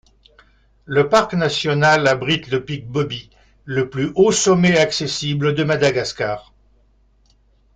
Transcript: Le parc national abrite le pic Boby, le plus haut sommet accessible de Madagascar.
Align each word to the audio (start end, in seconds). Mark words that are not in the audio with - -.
Le 0.85 1.09
parc 1.09 1.35
national 1.35 2.07
abrite 2.07 2.49
le 2.49 2.65
pic 2.65 2.87
Boby, 2.87 3.29
le 3.65 3.87
plus 3.87 4.11
haut 4.15 4.31
sommet 4.31 4.75
accessible 4.75 5.53
de 5.53 5.63
Madagascar. 5.63 6.51